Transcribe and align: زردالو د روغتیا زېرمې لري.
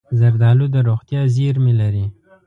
زردالو 0.19 0.65
د 0.73 0.77
روغتیا 0.87 1.21
زېرمې 1.35 1.73
لري. 1.81 2.05